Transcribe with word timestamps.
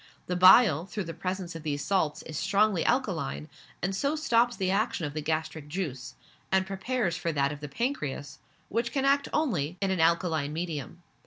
The 0.25 0.35
bile, 0.35 0.87
through 0.87 1.03
the 1.03 1.13
presence 1.13 1.53
of 1.55 1.61
these 1.61 1.85
salts, 1.85 2.23
is 2.23 2.35
strongly 2.35 2.83
alkaline, 2.83 3.47
and 3.83 3.95
so 3.95 4.15
stops 4.15 4.55
the 4.55 4.71
action 4.71 5.05
of 5.05 5.13
the 5.13 5.21
gastric 5.21 5.67
juice, 5.67 6.15
and 6.51 6.65
prepares 6.65 7.17
for 7.17 7.31
that 7.33 7.51
of 7.51 7.59
the 7.59 7.69
pancreas, 7.69 8.39
which 8.67 8.91
can 8.91 9.05
act 9.05 9.27
only 9.31 9.77
in 9.79 9.91
an 9.91 9.99
alkaline 9.99 10.53
medium. 10.53 11.03